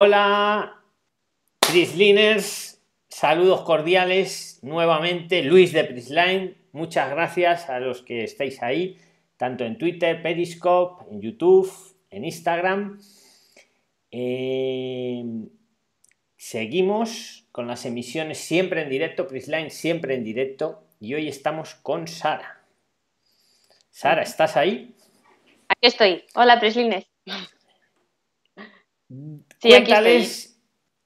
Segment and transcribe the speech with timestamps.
[0.00, 0.80] Hola,
[1.58, 5.42] Prisliners, saludos cordiales nuevamente.
[5.42, 8.96] Luis de Prisline, muchas gracias a los que estáis ahí,
[9.36, 11.68] tanto en Twitter, Periscope, en YouTube,
[12.10, 13.00] en Instagram.
[14.12, 15.24] Eh,
[16.36, 22.06] seguimos con las emisiones siempre en directo, Prisline siempre en directo, y hoy estamos con
[22.06, 22.62] Sara.
[23.90, 24.94] Sara, ¿estás ahí?
[25.68, 26.24] Aquí estoy.
[26.36, 27.08] Hola, Prisliners.
[29.60, 30.60] Sí, Cuéntales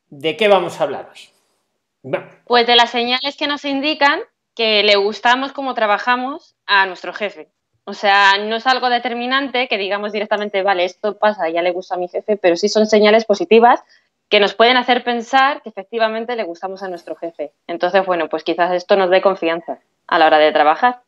[0.09, 2.13] de qué vamos a hablar hoy.
[2.45, 4.21] Pues de las señales que nos indican
[4.55, 7.49] que le gustamos como trabajamos a nuestro jefe.
[7.85, 11.95] O sea, no es algo determinante que digamos directamente, vale, esto pasa, ya le gusta
[11.97, 13.83] a mi jefe, pero sí son señales positivas
[14.29, 17.53] que nos pueden hacer pensar que efectivamente le gustamos a nuestro jefe.
[17.67, 21.03] Entonces, bueno, pues quizás esto nos dé confianza a la hora de trabajar.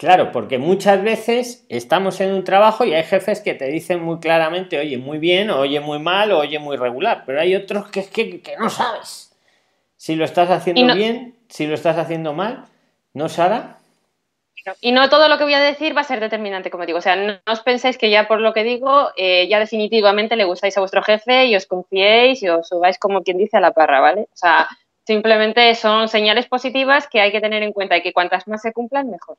[0.00, 4.18] Claro, porque muchas veces estamos en un trabajo y hay jefes que te dicen muy
[4.18, 8.00] claramente, oye, muy bien, oye, muy mal, o oye, muy regular, pero hay otros que
[8.00, 9.36] es que, no sabes
[9.98, 12.64] si lo estás haciendo bien, si lo estás haciendo mal,
[13.12, 13.76] ¿no, Sara?
[14.80, 16.96] Y no todo lo que voy a decir va a ser determinante, como digo.
[16.96, 20.44] O sea, no os penséis que ya por lo que digo, eh, ya definitivamente le
[20.44, 23.72] gustáis a vuestro jefe y os confiéis y os subáis como quien dice a la
[23.72, 24.22] parra, ¿vale?
[24.22, 24.66] O sea,
[25.04, 28.72] simplemente son señales positivas que hay que tener en cuenta y que cuantas más se
[28.72, 29.36] cumplan, mejor.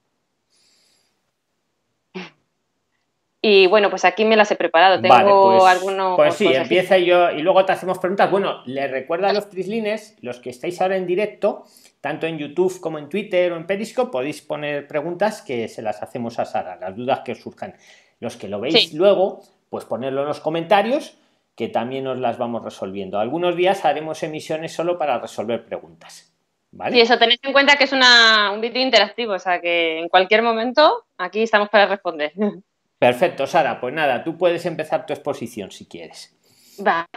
[3.44, 5.02] Y bueno, pues aquí me las he preparado.
[5.02, 6.16] Tengo pues, algunos.
[6.16, 8.30] Pues sí, empieza yo y luego te hacemos preguntas.
[8.30, 11.66] Bueno, les recuerdo a los prislines, los que estáis ahora en directo,
[12.02, 16.04] tanto en YouTube como en Twitter o en Periscope, podéis poner preguntas que se las
[16.04, 17.76] hacemos a Sara, las dudas que os surjan.
[18.20, 21.18] Los que lo veis luego, pues ponerlo en los comentarios,
[21.56, 23.20] que también os las vamos resolviendo.
[23.20, 26.32] Algunos días haremos emisiones solo para resolver preguntas.
[26.74, 26.96] ¿Vale?
[26.96, 30.08] Y eso, tenéis en cuenta que es una, un vídeo interactivo, o sea que en
[30.08, 32.32] cualquier momento aquí estamos para responder.
[33.02, 33.82] Perfecto, Sara.
[33.82, 36.38] Pues nada, tú puedes empezar tu exposición si quieres.
[36.78, 37.08] Vale.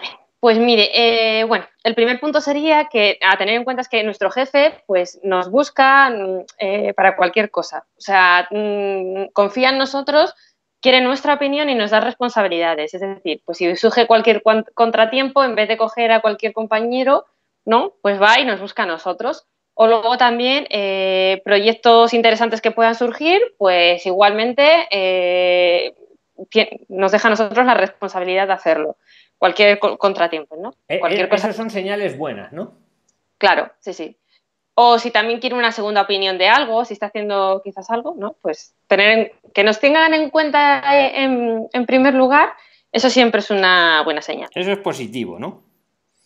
[0.41, 4.03] Pues mire, eh, bueno, el primer punto sería que a tener en cuenta es que
[4.03, 7.85] nuestro jefe pues, nos busca mm, eh, para cualquier cosa.
[7.99, 10.35] O sea, mm, confía en nosotros,
[10.81, 12.95] quiere nuestra opinión y nos da responsabilidades.
[12.95, 17.27] Es decir, pues si surge cualquier contratiempo, en vez de coger a cualquier compañero,
[17.67, 17.93] ¿no?
[18.01, 19.47] Pues va y nos busca a nosotros.
[19.75, 25.95] O luego también eh, proyectos interesantes que puedan surgir, pues igualmente eh,
[26.89, 28.97] nos deja a nosotros la responsabilidad de hacerlo.
[29.37, 30.75] Cualquier contratiempo, ¿no?
[30.89, 31.49] Eh, Cualquier cosa.
[31.49, 32.75] Esas son señales buenas, ¿no?
[33.37, 34.17] Claro, sí, sí.
[34.75, 38.37] O si también quiere una segunda opinión de algo, si está haciendo quizás algo, ¿no?
[38.41, 40.83] Pues tener que nos tengan en cuenta
[41.17, 42.51] en, en primer lugar,
[42.91, 44.51] eso siempre es una buena señal.
[44.55, 45.63] Eso es positivo, ¿no?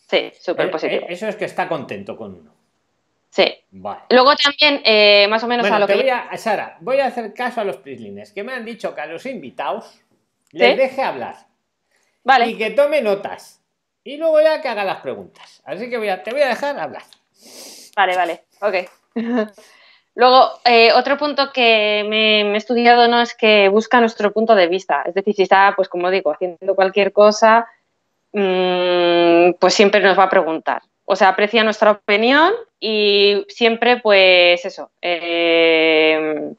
[0.08, 1.06] Sí, súper positivo.
[1.08, 2.57] Eso es que está contento con uno.
[3.30, 3.54] Sí.
[4.10, 5.94] Luego también, eh, más o menos a lo que.
[5.94, 9.00] Voy a, Sara, voy a hacer caso a los prislines que me han dicho que
[9.00, 10.00] a los invitados
[10.52, 11.36] les deje hablar.
[12.24, 12.48] Vale.
[12.48, 13.62] Y que tome notas.
[14.02, 15.62] Y luego ya que haga las preguntas.
[15.64, 17.02] Así que voy a, te voy a dejar hablar.
[17.94, 18.44] Vale, vale.
[18.60, 18.74] Ok.
[20.14, 24.66] Luego, eh, otro punto que me, he estudiado no es que busca nuestro punto de
[24.66, 25.02] vista.
[25.06, 27.68] Es decir, si está, pues como digo, haciendo cualquier cosa,
[28.32, 34.62] mm, pues siempre nos va a preguntar o sea, aprecia nuestra opinión y siempre, pues
[34.62, 36.52] eso, eh,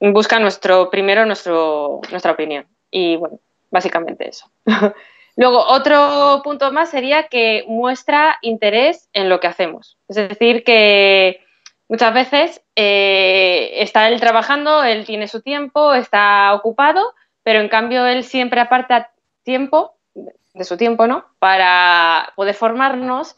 [0.00, 2.66] busca nuestro, primero nuestro, nuestra opinión.
[2.90, 3.38] Y bueno,
[3.70, 4.50] básicamente eso.
[5.36, 9.96] Luego, otro punto más sería que muestra interés en lo que hacemos.
[10.08, 11.40] Es decir, que
[11.88, 18.06] muchas veces eh, está él trabajando, él tiene su tiempo, está ocupado, pero en cambio
[18.06, 19.12] él siempre aparta
[19.44, 19.94] tiempo,
[20.52, 21.26] de su tiempo, ¿no?
[21.38, 23.36] Para poder formarnos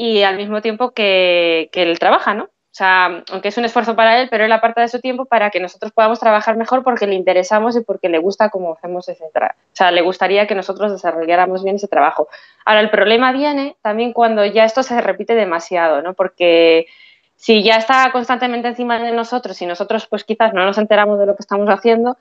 [0.00, 2.44] y al mismo tiempo que, él trabaja, ¿no?
[2.44, 5.50] O sea, aunque es un esfuerzo para él, pero él aparta de su tiempo para
[5.50, 9.24] que nosotros podamos trabajar mejor porque le interesamos y porque le gusta cómo hacemos ese
[9.34, 9.58] trabajo.
[9.58, 12.28] O sea, le gustaría que nosotros desarrolláramos bien ese trabajo.
[12.64, 16.14] Ahora, el problema viene también cuando ya esto se repite demasiado, ¿no?
[16.14, 16.86] Porque
[17.34, 21.26] si ya está constantemente encima de nosotros y nosotros pues quizás no nos enteramos de
[21.26, 22.16] lo que estamos haciendo,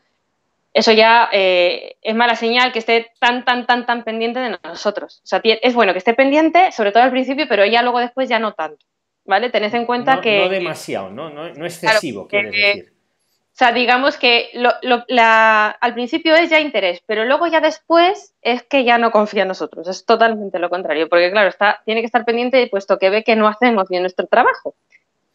[0.78, 5.22] eso ya eh, es mala señal que esté tan, tan, tan, tan pendiente de nosotros.
[5.24, 8.30] O sea, es bueno que esté pendiente, sobre todo al principio, pero ya luego después
[8.30, 8.86] ya no tanto.
[9.26, 9.50] ¿Vale?
[9.50, 10.40] Tened en cuenta que.
[10.40, 11.32] No demasiado, ¿no?
[11.32, 12.94] No, excesivo, quieres decir.
[12.94, 18.84] O sea, digamos que al principio es ya interés, pero luego ya después es que
[18.84, 19.88] ya no confía en nosotros.
[19.88, 23.36] Es totalmente lo contrario, porque claro, está, tiene que estar pendiente puesto que ve que
[23.36, 24.76] no hacemos bien nuestro trabajo.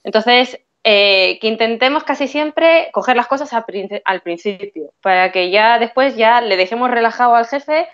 [0.04, 6.16] Entonces, eh, que intentemos casi siempre coger las cosas al principio, para que ya después
[6.16, 7.86] ya le dejemos relajado al jefe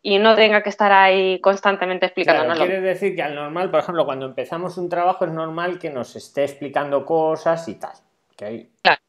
[0.00, 2.56] y no tenga que estar ahí constantemente explicándonos.
[2.56, 5.90] Claro, quiere decir que al normal, por ejemplo, cuando empezamos un trabajo es normal que
[5.90, 7.92] nos esté explicando cosas y tal.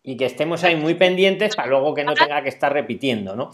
[0.03, 3.51] Y que estemos ahí muy pendientes para luego que no tenga que estar repitiendo, ¿no?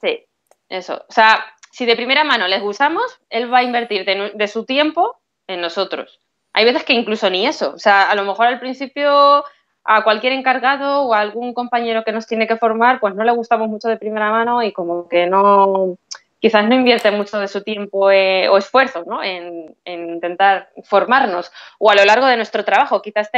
[0.00, 0.26] Sí,
[0.68, 1.04] eso.
[1.08, 5.20] O sea, si de primera mano les gustamos, él va a invertir de, su tiempo
[5.46, 6.20] en nosotros.
[6.52, 7.72] Hay veces que incluso ni eso.
[7.74, 9.44] O sea, a lo mejor al principio
[9.84, 13.32] a cualquier encargado o a algún compañero que nos tiene que formar, pues no le
[13.32, 15.96] gustamos mucho de primera mano y como que no,
[16.38, 19.22] quizás no invierte mucho de su tiempo eh, o esfuerzo ¿no?
[19.22, 23.02] en, intentar formarnos o a lo largo de nuestro trabajo.
[23.02, 23.30] Quizás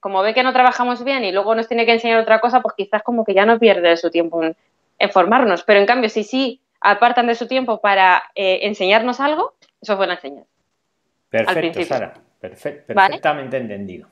[0.00, 2.74] como ve que no trabajamos bien y luego nos tiene que enseñar otra cosa, pues
[2.76, 4.56] quizás como que ya no pierde su tiempo en,
[5.10, 5.64] formarnos.
[5.64, 9.98] Pero en cambio, si sí apartan de su tiempo para eh, enseñarnos algo, eso es
[9.98, 10.44] buena señal.
[11.28, 12.14] Perfecto, Sara.
[12.42, 14.08] Perfectamente entendido.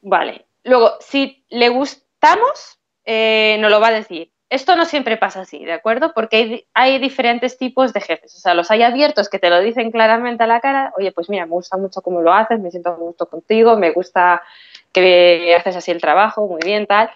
[0.00, 0.46] Vale.
[0.64, 4.30] Luego, si le gustamos, eh, nos lo va a decir.
[4.48, 6.12] Esto no siempre pasa así, ¿de acuerdo?
[6.14, 8.34] Porque hay, diferentes tipos de jefes.
[8.36, 10.92] O sea, los hay abiertos que te lo dicen claramente a la cara.
[10.98, 13.92] Oye, pues mira, me gusta mucho cómo lo haces, me siento a gusto contigo, me
[13.92, 14.42] gusta
[14.92, 17.10] que haces así el trabajo, muy bien, tal.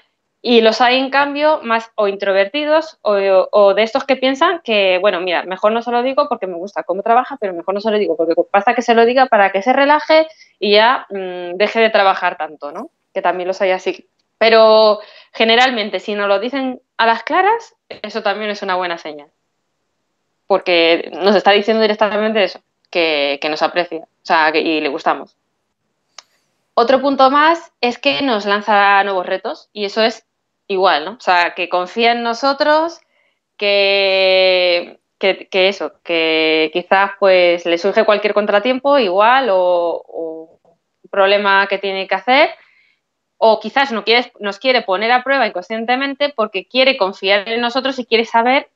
[0.49, 5.21] Y los hay, en cambio, más o introvertidos o, de estos que piensan que, bueno,
[5.21, 7.91] mira, mejor no se lo digo porque me gusta cómo trabaja, pero mejor no se
[7.91, 10.29] lo digo porque pasa que se lo diga para que se relaje
[10.61, 12.91] y ya mm, deje de trabajar tanto, ¿no?
[13.13, 14.09] Que también los hay así.
[14.39, 15.01] Pero
[15.33, 19.33] generalmente, si nos lo dicen a las claras, eso también es una buena señal.
[20.47, 25.35] Porque nos está diciendo directamente eso, que, nos aprecia o sea, que, y le gustamos.
[26.75, 30.25] Otro punto más es que nos lanza nuevos retos y eso es
[30.69, 31.11] igual, ¿no?
[31.13, 33.01] O sea, que confía en nosotros,
[33.57, 40.61] que, que, eso, que quizás pues le surge cualquier contratiempo igual o, o
[41.11, 42.51] problema que tiene que hacer
[43.39, 47.99] o quizás no quiere, nos quiere poner a prueba inconscientemente porque quiere confiar en nosotros
[47.99, 48.69] y quiere saber,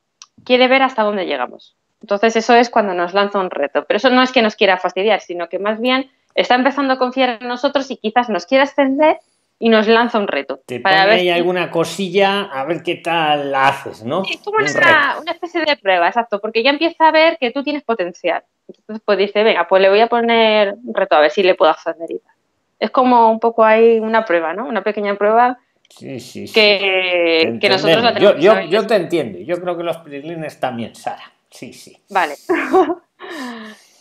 [0.45, 1.77] quiere ver hasta dónde llegamos.
[2.03, 3.85] Entonces eso es cuando nos lanza un reto.
[3.85, 6.99] Pero eso no es que nos quiera fastidiar, sino que más bien está empezando a
[6.99, 9.19] confiar en nosotros y quizás nos quiere ascender
[9.61, 10.61] y nos lanza un reto.
[10.67, 14.25] Te para ver ahí alguna cosilla a ver qué tal la haces, ¿no?
[14.29, 17.63] Es como una, una, especie de prueba, exacto, porque ya empieza a ver que tú
[17.63, 18.43] tienes potencial.
[18.67, 21.55] Entonces pues dice, venga, pues le voy a poner un reto a ver si le
[21.55, 22.35] puedo ascender y tal
[22.81, 24.67] es como un poco ahí una prueba, ¿no?
[24.67, 25.59] Una pequeña prueba
[25.89, 26.53] sí, sí, sí.
[26.55, 28.43] Que, nosotros la tenemos.
[28.43, 31.31] Yo, yo, te entiendo, yo creo que los prislines también, Sara.
[31.51, 31.97] Sí, sí.
[32.09, 32.35] Vale.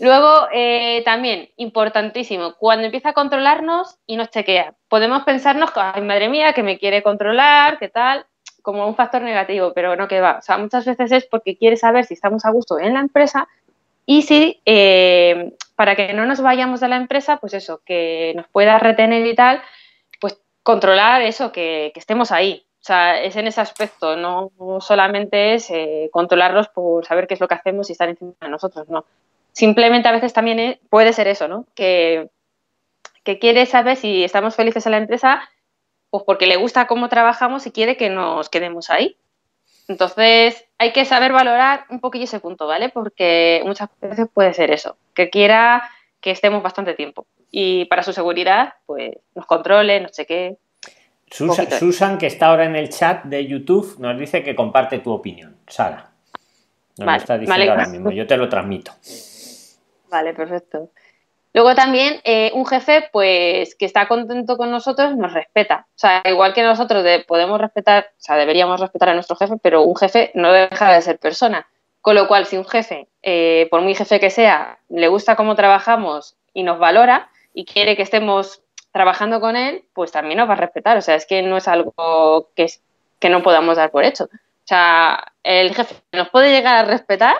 [0.02, 6.30] Luego, eh, también, importantísimo, cuando empieza a controlarnos y nos chequea, podemos pensarnos, ay, madre
[6.30, 8.26] mía, que me quiere controlar, qué tal,
[8.62, 10.38] como un factor negativo, pero no que va.
[10.40, 13.48] O sea, muchas veces es porque quiere saber si estamos a gusto en la empresa
[14.06, 18.48] y si eh, para que no nos vayamos de la empresa, pues eso, que nos
[18.48, 19.62] pueda retener y tal,
[20.22, 22.66] pues controlar eso, que, estemos ahí.
[22.82, 27.42] O sea, es en ese aspecto, no solamente es eh, controlarlos por saber qué es
[27.42, 29.04] lo que hacemos y estar encima de nosotros, no.
[29.54, 31.66] Simplemente a veces también puede ser eso, ¿no?
[31.76, 32.30] Que,
[33.24, 35.50] que quiere saber si estamos felices en la empresa,
[36.10, 39.18] pues porque le gusta cómo trabajamos y quiere que nos quedemos ahí.
[39.88, 42.90] Entonces, hay que saber valorar un poquillo ese punto, ¿vale?
[42.90, 45.90] Porque muchas veces puede ser eso, que quiera
[46.22, 47.26] que estemos bastante tiempo.
[47.52, 50.58] Y para su seguridad, pues nos controle, no sé qué.
[51.32, 55.58] Susan, que está ahora en el chat de YouTube, nos dice que comparte tu opinión.
[55.68, 56.12] Sara.
[56.98, 58.92] Nos lo está diciendo ahora mismo, yo te lo transmito.
[60.10, 60.90] Vale, perfecto.
[61.54, 65.88] Luego también eh, un jefe, pues, que está contento con nosotros, nos respeta.
[65.90, 69.82] O sea, igual que nosotros podemos respetar, o sea, deberíamos respetar a nuestro jefe, pero
[69.82, 71.68] un jefe no deja de ser persona.
[72.02, 75.56] Con lo cual, si un jefe, eh, por muy jefe que sea, le gusta cómo
[75.56, 80.54] trabajamos y nos valora y quiere que estemos trabajando con él, pues también nos va
[80.54, 80.98] a respetar.
[80.98, 82.68] O sea, es que no es algo que,
[83.20, 84.26] que no podamos dar por hecho.
[84.26, 87.38] O sea, el jefe nos puede llegar a respetar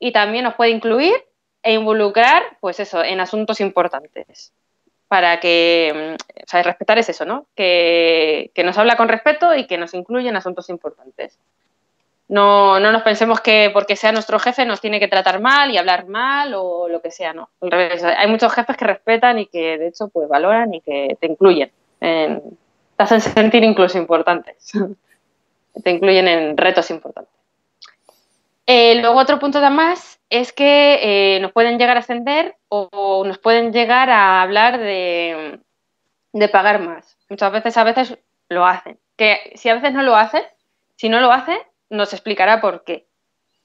[0.00, 1.14] y también nos puede incluir
[1.64, 4.52] e involucrar, pues eso, en asuntos importantes.
[5.08, 7.46] Para que, mm, o sea, respetar es eso, ¿no?
[7.56, 11.38] Que, nos habla con respeto y que nos incluye en asuntos importantes.
[12.28, 15.78] No, no nos pensemos que porque sea nuestro jefe nos tiene que tratar mal y
[15.78, 17.48] hablar mal o lo que sea, no.
[17.62, 21.16] Al revés, hay muchos jefes que respetan y que de hecho pues valoran y que
[21.20, 22.40] te incluyen, te
[22.98, 24.72] hacen sentir incluso importantes,
[25.84, 27.34] te incluyen en retos importantes.
[28.66, 33.38] Eh, luego otro punto más es que eh, nos pueden llegar a ascender o, nos
[33.38, 35.60] pueden llegar a hablar de,
[36.50, 37.16] pagar más.
[37.28, 38.98] Muchas veces a veces lo hacen.
[39.16, 40.42] Que si a veces no lo hacen,
[40.96, 43.06] si no lo hacen, nos explicará por qué.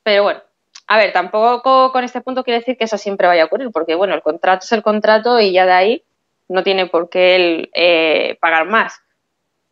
[0.03, 0.43] Pero bueno,
[0.85, 3.95] a ver, tampoco con este punto quiere decir que eso siempre vaya a ocurrir, porque
[3.95, 6.03] bueno, el contrato es el contrato y ya de ahí
[6.47, 9.01] no tiene por qué él eh, pagar más.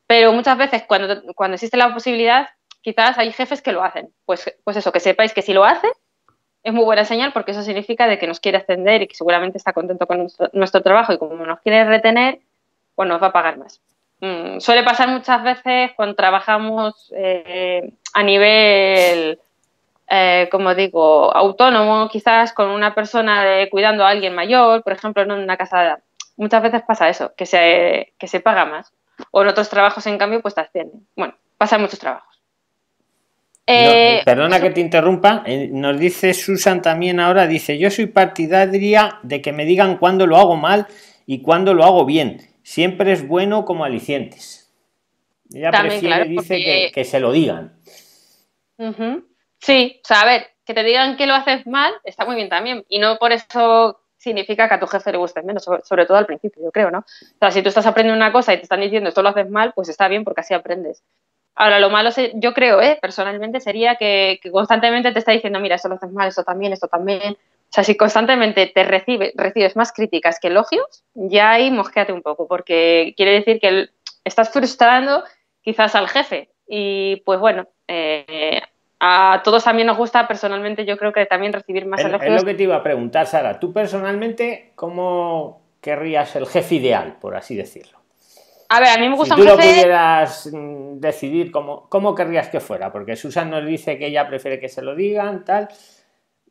[0.08, 2.50] Pero muchas veces cuando, cuando existe la posibilidad,
[2.82, 4.12] quizás hay jefes que lo hacen.
[4.26, 5.88] Pues, pues eso, que sepáis que si lo hace,
[6.68, 9.58] es muy buena señal porque eso significa de que nos quiere ascender y que seguramente
[9.58, 12.40] está contento con nuestro, trabajo y como nos quiere retener,
[12.94, 13.80] pues nos va a pagar más.
[14.20, 19.40] Mm, suele pasar muchas veces cuando trabajamos eh, a nivel
[20.10, 25.32] eh, como digo, autónomo, quizás con una persona cuidando a alguien mayor, por ejemplo, en
[25.32, 26.00] una casa,
[26.36, 28.92] muchas veces pasa eso, que se, que se paga más.
[29.32, 31.08] O en otros trabajos, en cambio, pues te ascienden.
[31.16, 32.27] Bueno, pasan muchos trabajos.
[33.70, 39.20] Eh, perdona que te interrumpa, eh, nos dice Susan también ahora, dice, yo soy partidaria
[39.24, 40.88] de que me digan cuándo lo hago mal
[41.26, 42.40] y cuándo lo hago bien.
[42.64, 44.74] Siempre es bueno como alicientes.
[45.54, 47.78] Ella prefiere, dice, que, se lo digan.
[49.60, 52.50] Sí, o sea, a ver, que te digan que lo haces mal está muy bien
[52.50, 52.86] también.
[52.88, 56.26] Y no por eso significa que a tu jefe le guste menos, sobre, todo al
[56.26, 57.00] principio, yo creo, ¿no?
[57.00, 59.50] O sea, si tú estás aprendiendo una cosa y te están diciendo esto lo haces
[59.50, 61.04] mal, pues está bien porque así aprendes.
[61.60, 63.00] Ahora, lo malo, yo creo, ¿eh?
[63.02, 66.88] personalmente, sería que, constantemente te está diciendo, mira, esto lo haces mal, esto también, esto
[66.88, 67.34] también.
[67.34, 72.22] O sea, si constantemente te recibe, recibes más críticas que elogios, ya ahí mosqueate un
[72.22, 73.90] poco, porque quiere decir que
[74.24, 75.24] estás frustrando
[75.64, 76.52] quizás al jefe.
[76.68, 78.62] Y pues bueno, eh,
[79.00, 82.36] a todos también nos gusta personalmente, yo creo que también recibir más elogios.
[82.36, 83.60] Es lo que te iba a preguntar, Sara.
[83.60, 87.98] Tú personalmente, ¿cómo querrías el jefe ideal, por así decirlo?
[88.70, 92.50] A ver, a mí me gusta si tú lo pudieras mm, decidir, ¿cómo, ¿cómo querrías
[92.50, 92.92] que fuera?
[92.92, 95.70] Porque Susan nos dice que ella prefiere que se lo digan, tal.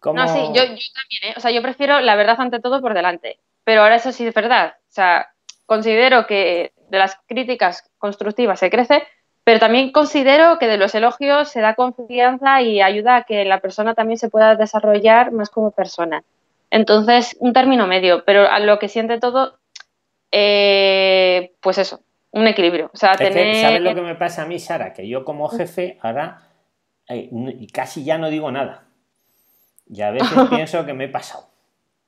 [0.05, 1.35] No, sí, yo, también, ¿eh?
[1.37, 3.39] O sea, yo prefiero la verdad ante todo por delante.
[3.65, 4.75] Pero ahora eso sí es verdad.
[4.79, 5.33] O sea,
[5.67, 9.03] considero que de las críticas constructivas se crece,
[9.43, 13.61] pero también considero que de los elogios se da confianza y ayuda a que la
[13.61, 16.23] persona también se pueda desarrollar más como persona.
[16.71, 19.59] Entonces, un término medio, pero a lo que siente todo,
[20.31, 22.91] eh, pues eso, un equilibrio.
[22.93, 24.93] O sea, ¿Sabes lo que me pasa a mí, Sara?
[24.93, 26.43] Que yo como jefe ahora
[27.09, 27.31] eh,
[27.73, 28.85] casi ya no digo nada.
[29.89, 31.49] Y a veces pienso que me he pasado.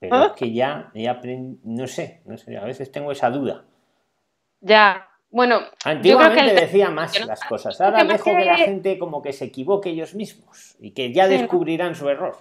[0.01, 1.21] Pero es que ya, ya
[1.65, 3.65] no sé, no sé, a veces tengo esa duda.
[4.61, 7.81] Ya, bueno, antiguamente decía más las cosas.
[7.81, 8.45] Ahora dejo que...
[8.45, 12.37] la gente como que se equivoque ellos mismos y que ya descubrirán su error.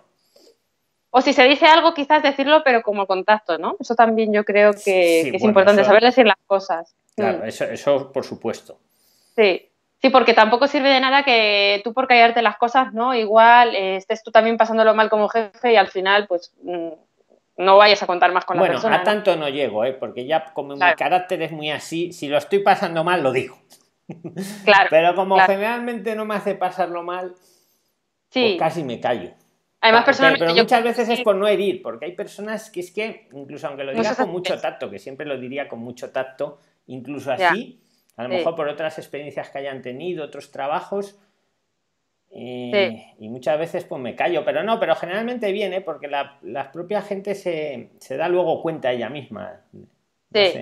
[1.09, 3.75] O si se dice algo, quizás decirlo, pero como contacto, ¿no?
[3.79, 6.95] Eso también yo creo que, es importante, saber decir las cosas.
[7.15, 7.45] Claro, mm.
[7.45, 8.79] eso, eso por supuesto.
[9.35, 9.69] Sí,
[10.01, 13.13] sí, porque tampoco sirve de nada que tú por callarte las cosas, ¿no?
[13.13, 16.89] Igual eh, estés tú también pasándolo mal como jefe y al final, pues mm,
[17.57, 18.97] no vayas a contar más con la persona.
[18.97, 19.93] Bueno, a tanto no llego, ¿eh?
[19.93, 23.57] porque ya como mi carácter es muy así, si lo estoy pasando mal, lo digo.
[24.63, 24.87] Claro.
[24.89, 27.33] Pero como generalmente no me hace pasarlo mal,
[28.31, 29.31] pues casi me callo.
[29.81, 33.27] Además, personas pero, muchas veces es por no herir, porque hay personas que es que,
[33.33, 37.31] incluso aunque lo diga con mucho tacto, que siempre lo diría con mucho tacto, incluso
[37.31, 37.79] así,
[38.15, 41.19] a lo mejor por otras experiencias que hayan tenido, otros trabajos,
[42.29, 47.35] y, muchas veces pues me callo, pero no, pero generalmente viene porque la, propia gente
[47.35, 49.61] se, da luego cuenta ella misma.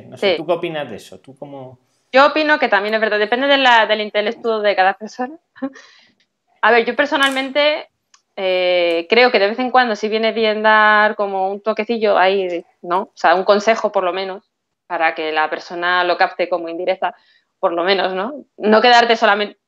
[0.09, 1.19] No sé, ¿tú qué opinas de eso?
[1.19, 1.79] ¿Tú cómo...
[2.11, 5.37] Yo opino que también es verdad, depende de la, del intelecto de cada persona.
[6.61, 7.89] A ver, yo personalmente
[8.35, 12.65] eh, creo que de vez en cuando si viene bien dar como un toquecillo ahí,
[12.81, 13.01] ¿no?
[13.01, 14.51] O sea, un consejo por lo menos,
[14.87, 17.15] para que la persona lo capte como indirecta,
[17.59, 18.45] por lo menos, ¿no?
[18.57, 19.59] No quedarte solamente,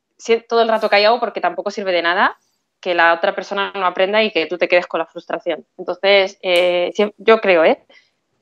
[0.47, 2.37] todo el rato callado porque tampoco sirve de nada
[2.79, 5.65] que la otra persona no aprenda y que tú te quedes con la frustración.
[5.77, 7.83] Entonces, eh, yo creo ¿eh?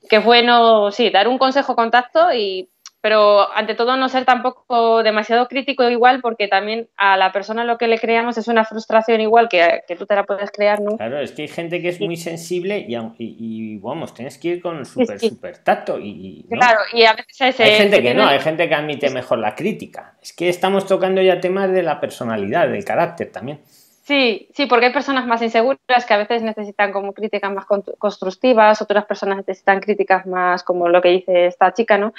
[0.08, 2.68] que es bueno, sí, dar un consejo contacto y
[3.06, 7.78] pero ante todo no ser tampoco demasiado crítico igual porque también a la persona lo
[7.78, 10.96] que le creamos es una frustración igual que, que tú te la puedes crear, ¿no?
[10.96, 14.60] Claro, es que hay gente que es muy sensible y, y, vamos, tienes que ir
[14.60, 16.46] con súper, súper tacto y...
[16.50, 17.60] Claro, y a veces...
[17.60, 20.16] Hay gente que no, hay gente que admite mejor la crítica.
[20.20, 23.60] Es que estamos tocando ya temas de la personalidad, del carácter también.
[24.02, 27.66] Sí, sí, porque hay personas más inseguras que a veces necesitan como críticas más
[27.98, 32.12] constructivas, otras personas necesitan críticas más como lo que dice esta chica, ¿no?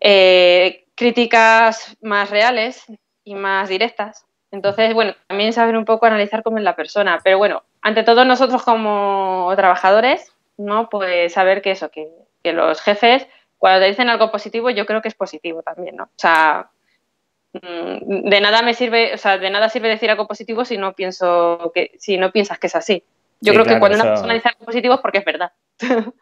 [0.00, 2.84] Eh, críticas más reales
[3.24, 4.26] y más directas.
[4.50, 7.20] Entonces, bueno, también saber un poco analizar cómo es la persona.
[7.22, 10.88] Pero bueno, ante todo nosotros como trabajadores, ¿no?
[10.88, 12.10] Pues saber que eso, que,
[12.52, 13.26] los jefes,
[13.58, 16.04] cuando te dicen algo positivo, yo creo que es positivo también, ¿no?
[16.04, 16.70] O sea,
[17.52, 20.94] mm, de nada me sirve, o sea, de nada sirve decir algo positivo si no
[20.94, 23.04] pienso que, si no piensas que es así.
[23.40, 25.52] Yo creo que cuando una persona dice algo positivo es porque es verdad.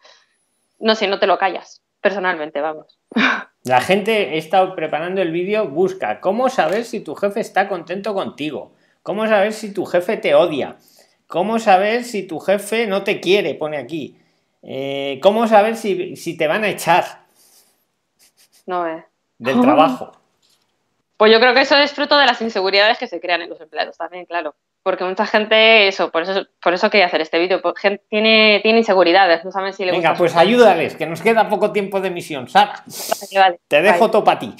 [0.79, 2.99] no, si no te lo callas personalmente, vamos.
[3.65, 8.15] La gente, he estado preparando el vídeo, busca cómo saber si tu jefe está contento
[8.15, 8.73] contigo,
[9.03, 10.77] cómo saber si tu jefe te odia,
[11.27, 14.19] cómo saber si tu jefe no te quiere, pone aquí,
[14.63, 17.25] eh, cómo saber si, te van a echar.
[18.67, 19.05] No es.
[19.39, 20.13] Del trabajo.
[21.19, 23.61] Pues yo creo que eso es fruto de las inseguridades que se crean en los
[23.61, 24.55] empleados también, claro
[24.89, 28.79] porque mucha gente, eso, por eso, por eso quería hacer este vídeo, gente tiene, tiene
[28.79, 32.49] inseguridades, no saben si le Venga, pues ayúdales, que nos queda poco tiempo de misión,
[32.49, 32.83] Sara.
[33.69, 34.55] Te dejo todo para ti.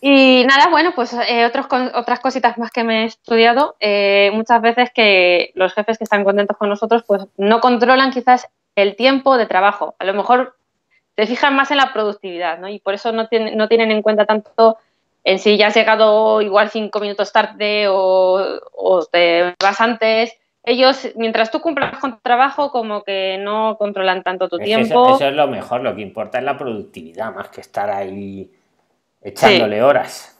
[0.00, 3.74] Y nada, bueno, pues eh, otros, otras cositas más que me he estudiado.
[3.80, 8.46] Eh, muchas veces que los jefes que están contentos con nosotros, pues no controlan quizás
[8.76, 9.96] el tiempo de trabajo.
[9.98, 10.56] A lo mejor
[11.16, 12.68] te fijan más en la productividad, ¿no?
[12.68, 14.78] Y por eso no, tienen, no tienen en cuenta tanto
[15.28, 20.34] en si ya has llegado igual cinco minutos tarde o, te vas antes.
[20.62, 25.16] Ellos, mientras tú cumplas con tu trabajo, como que no controlan tanto tu tiempo.
[25.16, 28.50] Eso, es lo mejor, lo que importa es la productividad, más que estar ahí
[29.20, 30.34] echándole horas.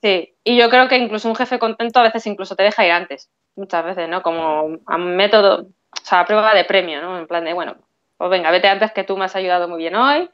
[0.00, 2.92] Sí, y yo creo que incluso un jefe contento a veces incluso te deja ir
[2.92, 4.22] antes, muchas veces, ¿no?
[4.22, 7.18] Como a método, o sea, a prueba de premio, ¿no?
[7.18, 7.76] En plan de, bueno,
[8.16, 10.30] pues venga, vete antes que tú me has ayudado muy bien hoy.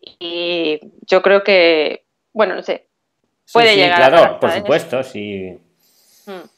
[0.00, 2.88] Y yo creo que, bueno, no sé,
[3.52, 5.58] puede llegar claro, por supuesto, sí.
[6.26, 6.48] Hmm.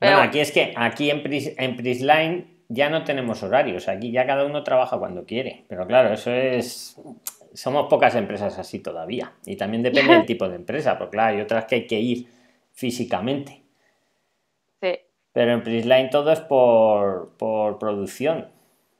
[0.00, 4.44] Bueno, aquí es que aquí en, en Prisline ya no tenemos horarios, aquí ya cada
[4.44, 6.96] uno trabaja cuando quiere, pero claro, eso es...
[7.52, 11.42] Somos pocas empresas así todavía y también depende del tipo de empresa, porque claro, hay
[11.42, 12.28] otras que hay que ir
[12.72, 13.62] físicamente.
[14.80, 15.00] Sí.
[15.32, 18.48] Pero en Prisline todo es por, por producción,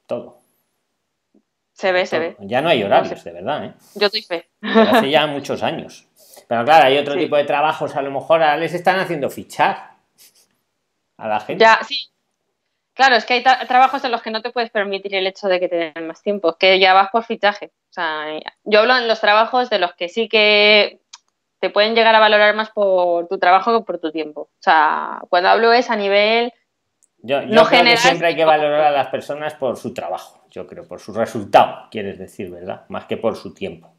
[0.05, 0.40] todo.
[1.81, 2.35] Se ve, se ve.
[2.41, 3.65] Ya no hay horarios, de verdad.
[3.65, 3.73] ¿eh?
[3.95, 4.47] Yo estoy fe.
[4.61, 6.05] hace ya muchos años.
[6.47, 9.93] Pero claro, hay otro tipo de trabajos, a lo mejor ahora les están haciendo fichar
[11.17, 11.63] a la gente.
[11.63, 12.07] Ya, sí.
[12.93, 15.59] Claro, es que hay trabajos en los que no te puedes permitir el hecho de
[15.59, 17.71] que te den más tiempo, es que ya vas por fichaje.
[17.89, 18.27] O sea,
[18.63, 20.99] yo hablo en los trabajos de los que sí que
[21.59, 24.41] te pueden llegar a valorar más por tu trabajo que por tu tiempo.
[24.41, 26.53] O sea, cuando hablo es a nivel
[27.23, 30.67] yo, no creo que siempre hay que valorar a las personas por su trabajo, yo
[30.67, 32.83] creo, por su resultado, quieres decir, ¿verdad?
[32.89, 33.89] Más que por su tiempo.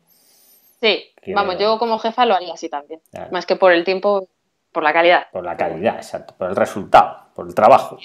[0.80, 3.00] Sí, vamos, yo como jefa lo haría así también.
[3.30, 4.28] Más que por el tiempo,
[4.70, 5.26] por la calidad.
[5.32, 7.98] Por la calidad, exacto, por el resultado, por el trabajo.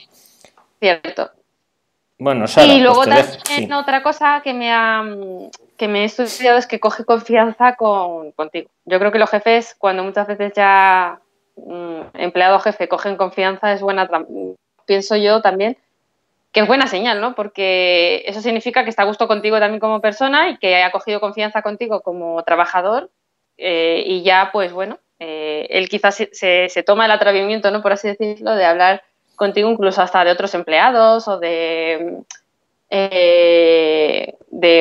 [0.80, 1.32] Cierto.
[2.20, 5.04] Bueno, Sara, Y luego también otra cosa que me ha
[5.78, 8.70] que me he estudiado es que coge confianza con, contigo.
[8.86, 11.22] Yo creo que los jefes, cuando muchas veces ya
[11.56, 14.10] mm, empleado jefe cogen confianza, es buena
[14.88, 15.78] pienso yo también,
[16.58, 17.36] que es buena señal, ¿no?
[17.36, 21.20] Porque eso significa que está a gusto contigo también como persona y que ha cogido
[21.20, 23.12] confianza contigo como trabajador
[23.58, 27.84] eh, y ya, pues bueno, eh, él quizás se, se, toma el atrevimiento, ¿no?
[27.84, 29.04] Por así decirlo, de hablar
[29.36, 32.24] contigo incluso hasta de otros empleados o de,
[32.90, 34.34] eh,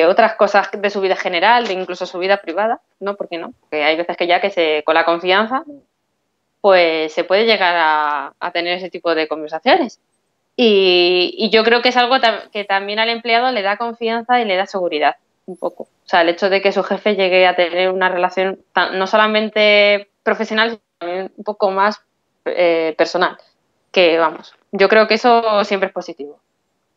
[0.09, 3.15] otras cosas de su vida general, de incluso su vida privada, ¿no?
[3.15, 3.53] ¿Por qué no?
[3.59, 5.63] Porque hay veces que ya que se, con la confianza
[6.59, 9.99] pues se puede llegar a, tener ese tipo de conversaciones.
[10.59, 12.15] Y, yo creo que es algo
[12.51, 15.15] que también al empleado le da confianza y le da seguridad,
[15.45, 15.83] un poco.
[15.83, 18.59] O sea, el hecho de que su jefe llegue a tener una relación
[18.93, 22.01] no solamente profesional, sino también un poco más
[22.45, 23.37] eh, personal.
[23.91, 26.39] Que vamos, yo creo que eso siempre es positivo.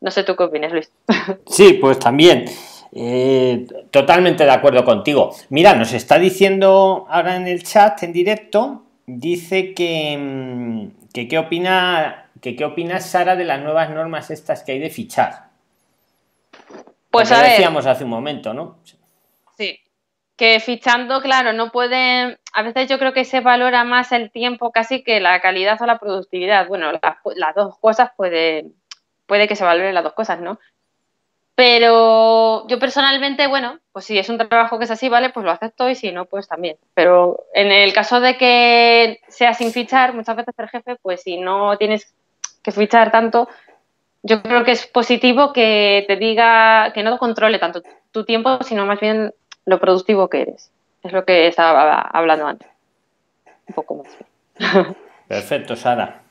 [0.00, 0.90] No sé tú qué opinas, Luis.
[1.46, 2.46] Sí, pues también.
[2.92, 5.34] Eh, totalmente de acuerdo contigo.
[5.50, 11.38] Mira, nos está diciendo ahora en el chat, en directo, dice que, mm, que qué
[11.38, 15.50] opina que qué opina Sara de las nuevas normas estas que hay de fichar.
[17.10, 18.78] Pues a decíamos hace un momento, ¿no?
[19.56, 19.80] Sí.
[20.36, 22.38] Que fichando, claro, no puede.
[22.52, 25.86] A veces yo creo que se valora más el tiempo casi que la calidad o
[25.86, 26.66] la productividad.
[26.68, 28.66] Bueno, las, dos cosas puede,
[29.26, 30.58] puede que se valoren las dos cosas, ¿no?
[31.56, 35.50] Pero yo personalmente, bueno, pues si es un trabajo que es así, vale, pues lo
[35.50, 36.78] acepto y si no, pues también.
[36.94, 41.36] Pero en el caso de que sea sin fichar, muchas veces el jefe, pues si
[41.38, 42.14] no tienes
[42.62, 43.48] que fichar tanto,
[44.22, 48.86] yo creo que es positivo que te diga que no controle tanto tu tiempo, sino
[48.86, 49.32] más bien
[49.64, 50.70] lo productivo que eres.
[51.02, 52.68] Es lo que estaba hablando antes.
[53.68, 54.16] Un poco más.
[55.28, 56.22] Perfecto, Sara.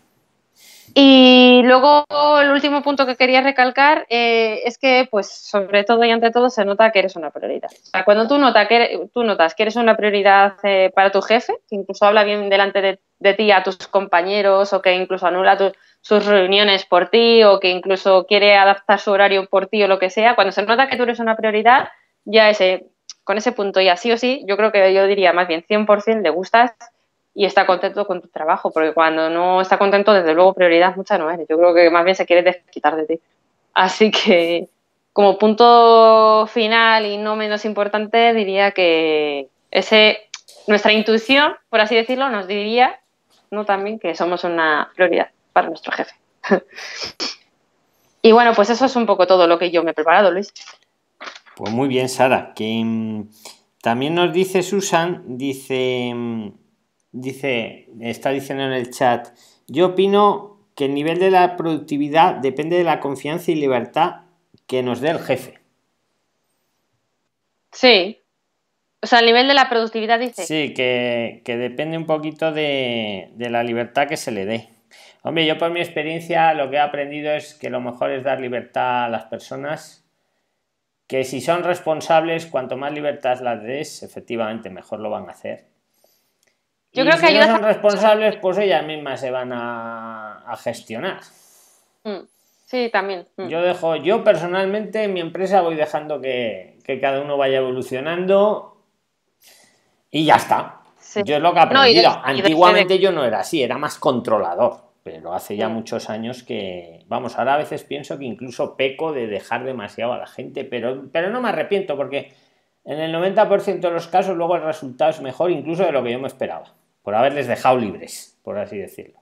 [0.93, 2.05] Y luego
[2.41, 6.49] el último punto que quería recalcar eh, es que, pues, sobre todo y ante todo,
[6.49, 7.69] se nota que eres una prioridad.
[7.71, 11.21] O sea, cuando tú, nota que, tú notas que eres una prioridad eh, para tu
[11.21, 15.57] jefe, que incluso habla bien delante de, ti a tus compañeros o que incluso anula
[16.01, 19.99] sus reuniones por ti o que incluso quiere adaptar su horario por ti o lo
[19.99, 21.89] que sea, cuando se nota que tú eres una prioridad,
[22.25, 22.87] ya ese,
[23.23, 26.21] con ese punto y así o sí, yo creo que yo diría más bien 100%
[26.21, 26.73] le gustas
[27.35, 31.17] y está contento con tu trabajo, porque cuando no está contento, desde luego prioridad mucha
[31.17, 31.47] no eres.
[31.47, 33.19] Yo creo que más bien se quiere desquitar de ti.
[33.73, 34.67] Así que
[35.13, 40.29] como punto final y no menos importante, diría que ese
[40.67, 42.99] nuestra intuición, por así decirlo, nos diría
[43.51, 46.13] no también que somos una prioridad para nuestro jefe.
[48.21, 50.53] y bueno, pues eso es un poco todo lo que yo me he preparado, Luis.
[51.55, 52.53] Pues muy bien, Sara.
[52.55, 53.29] Que mm,
[53.81, 56.49] también nos dice Susan, dice mm,
[57.11, 59.29] dice, está diciendo en el chat,
[59.67, 64.21] yo opino que el nivel de la productividad depende de la confianza y libertad
[64.67, 65.59] que nos dé el jefe.
[67.71, 68.17] Sí,
[69.01, 70.45] O sea, el nivel de la productividad dice.
[70.45, 74.69] Sí, que, depende un poquito de, de, la libertad que se le dé.
[75.21, 78.39] Hombre, yo por mi experiencia lo que he aprendido es que lo mejor es dar
[78.39, 80.05] libertad a las personas,
[81.07, 85.65] que si son responsables, cuanto más libertad las des, efectivamente mejor lo van a hacer.
[86.93, 91.19] Yo creo que si no son responsables, pues ellas mismas se van a, gestionar.
[92.03, 92.19] Mm.
[92.65, 93.27] Sí, también.
[93.37, 93.47] Mm.
[93.47, 98.83] Yo dejo, yo personalmente en mi empresa voy dejando que, cada uno vaya evolucionando
[100.09, 100.81] y ya está.
[101.23, 102.21] Yo es lo que he aprendido.
[102.23, 104.88] Antiguamente yo no era así, era más controlador.
[105.11, 109.25] Pero hace ya muchos años que, vamos, ahora a veces pienso que incluso peco de
[109.25, 112.31] dejar demasiado a la gente, pero, pero no me arrepiento porque
[112.85, 116.11] en el 90% de los casos luego el resultado es mejor incluso de lo que
[116.11, 119.19] yo me esperaba, por haberles dejado libres, por así decirlo.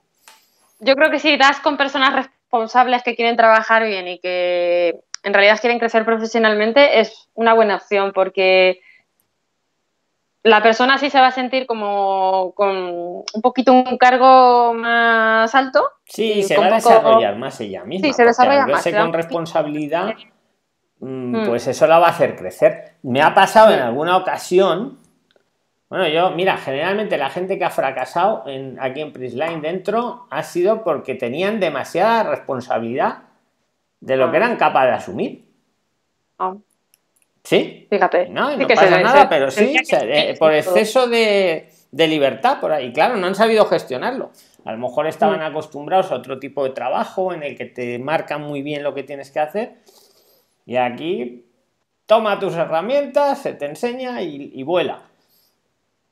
[0.78, 5.32] Yo creo que si das con personas responsables que quieren trabajar bien y que en
[5.32, 8.80] realidad quieren crecer profesionalmente, es una buena opción porque
[10.48, 15.84] la persona sí se va a sentir como con un poquito un cargo más alto.
[16.04, 18.08] Sí, se va a desarrollar más ella misma.
[18.08, 18.84] Sí, se desarrolla más.
[18.84, 20.14] con responsabilidad
[21.00, 21.46] Mm, mm.
[21.46, 22.96] pues eso la va a hacer crecer.
[23.02, 24.98] Me ha pasado en alguna ocasión,
[25.88, 30.42] bueno, yo, mira, generalmente la gente que ha fracasado en, aquí en Prisline dentro ha
[30.42, 33.24] sido porque tenían demasiada responsabilidad
[34.00, 34.40] de lo que ah.
[34.40, 35.48] eran capaces de asumir.
[36.38, 36.54] Ah.
[37.48, 37.86] ¿Sí?
[37.88, 38.28] Fíjate.
[38.28, 42.92] No, no pasa nada, pero sí, eh, por exceso de, libertad por ahí.
[42.92, 44.32] Claro, no han sabido gestionarlo.
[44.66, 45.44] A lo mejor estaban mm.
[45.44, 49.02] acostumbrados a otro tipo de trabajo en el que te marcan muy bien lo que
[49.02, 49.76] tienes que hacer
[50.66, 51.46] y aquí
[52.04, 55.04] toma tus herramientas, se te enseña y, vuela.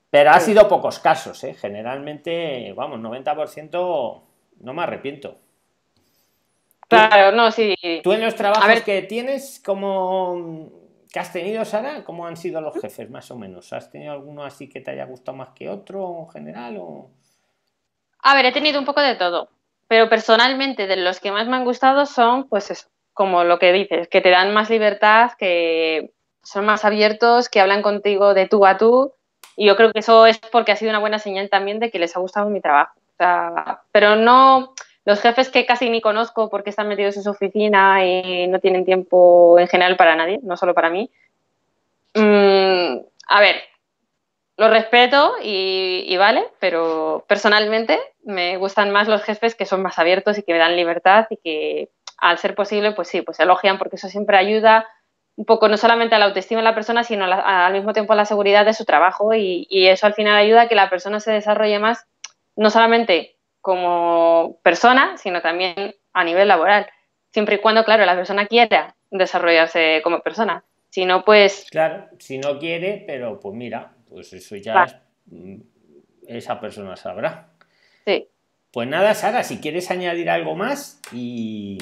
[0.09, 1.53] Pero ha sido pocos casos, ¿eh?
[1.53, 4.23] generalmente, vamos, 90%
[4.61, 5.37] no me arrepiento.
[6.89, 7.75] Claro, no, sí.
[8.03, 10.86] ¿Tú en los trabajos que tienes, como
[11.17, 13.73] que has tenido, Sara, cómo han sido los jefes, más o menos?
[13.73, 16.77] ¿Has tenido alguno así que te haya gustado más que otro en general?
[16.79, 17.11] O...
[18.19, 19.49] A ver, he tenido un poco de todo,
[19.89, 23.73] pero personalmente de los que más me han gustado son, pues eso, como lo que
[23.73, 28.67] dices, que te dan más libertad, que son más abiertos, que hablan contigo de tú
[28.67, 29.15] a tú.
[29.57, 31.99] Y yo creo que eso es porque ha sido una buena señal también de que
[31.99, 32.93] les ha gustado mi trabajo.
[33.91, 34.75] pero no
[35.07, 38.85] los jefes que casi ni conozco porque están metidos en su oficina y no tienen
[38.85, 41.11] tiempo en general para nadie, no solo para mí.
[42.15, 43.57] Mm, a ver,
[44.59, 49.99] lo respeto y, y, vale, pero personalmente me gustan más los jefes que son más
[49.99, 51.89] abiertos y que me dan libertad y que
[52.19, 54.87] al ser posible, pues sí, pues elogian porque eso siempre ayuda
[55.37, 58.17] un poco no solamente a la autoestima de la persona, sino al mismo tiempo a
[58.17, 61.31] la seguridad de su trabajo y, eso al final ayuda a que la persona se
[61.31, 62.07] desarrolle más,
[62.57, 63.36] no solamente
[63.67, 66.87] como persona, sino también a nivel laboral.
[67.33, 70.63] Siempre y cuando, claro, la persona quiera desarrollarse como persona.
[70.89, 71.67] Si no, pues...
[71.73, 75.57] Claro, si no quiere, pero pues mira, pues eso ya mm,
[76.29, 77.49] esa persona sabrá.
[78.05, 78.29] Sí.
[78.71, 81.79] Pues nada, Sara, si quieres añadir algo más y,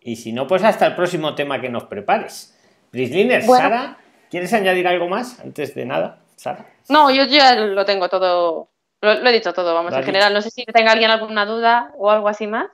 [0.00, 2.58] y si no, pues hasta el próximo tema que nos prepares.
[2.90, 3.98] Brisliner, Sara,
[4.30, 6.20] ¿quieres añadir algo más antes de nada?
[6.36, 6.64] Sara.
[6.88, 10.34] No, yo ya lo tengo todo, lo, he dicho todo, vamos, en general.
[10.34, 12.68] No sé si tenga alguien alguna duda o algo así más.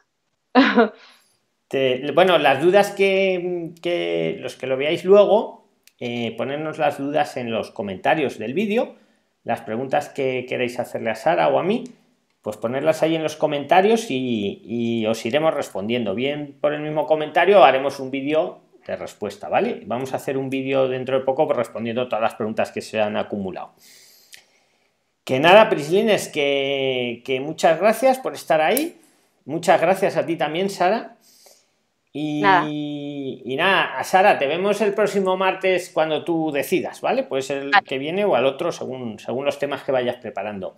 [2.14, 5.68] bueno, las dudas que, los que lo veáis luego,
[6.00, 8.96] eh, ponernos las dudas en los comentarios del vídeo,
[9.42, 11.84] las preguntas que queréis hacerle a Sara o a mí
[12.44, 16.14] pues ponerlas ahí en los comentarios y, os iremos respondiendo.
[16.14, 19.80] Bien por el mismo comentario haremos un vídeo de respuesta, ¿vale?
[19.87, 23.16] Vamos a hacer un vídeo dentro de poco respondiendo todas las preguntas que se han
[23.16, 23.72] acumulado.
[25.24, 28.98] Que nada, Prislines, que, que muchas gracias por estar ahí.
[29.46, 31.16] Muchas gracias a ti también, Sara.
[32.12, 32.66] Y nada.
[32.68, 37.24] y nada, Sara, te vemos el próximo martes cuando tú decidas, ¿vale?
[37.24, 40.76] Pues el que viene o al otro según, según los temas que vayas preparando.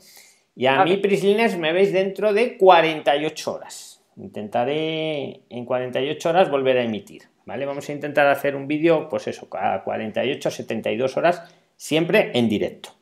[0.54, 4.02] Y a mí, Prislines, me veis dentro de 48 horas.
[4.16, 7.24] Intentaré en 48 horas volver a emitir.
[7.44, 7.66] ¿Vale?
[7.66, 11.42] Vamos a intentar hacer un vídeo, pues eso, a 48, 72 horas,
[11.76, 12.95] siempre en directo.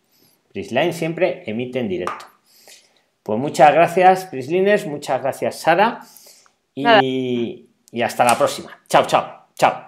[0.55, 2.27] Prisline siempre emite en directo.
[3.25, 6.01] Pues muchas gracias, Prislines, muchas gracias, Sara.
[6.75, 8.81] Y, y hasta la próxima.
[8.89, 9.87] Chao, chao, chao.